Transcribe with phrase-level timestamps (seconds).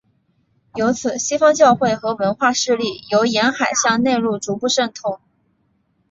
[0.73, 5.21] 由此西方教会和文化势力由沿海向内陆逐步渗透。